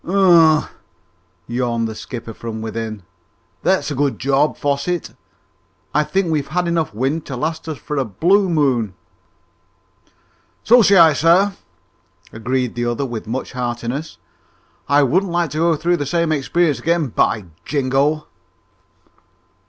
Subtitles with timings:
[0.03, 0.71] "Humph!"
[1.45, 3.03] yawned the skipper from within.
[3.61, 5.13] "That's a good job, Fosset.
[5.93, 8.95] I think we've had enough wind to last us for a blue moon!"
[10.63, 11.53] "So say I, sir,"
[12.33, 14.17] agreed the other with much heartiness.
[14.89, 18.25] "I wouldn't like to go through the same experiences again, by Jingo!"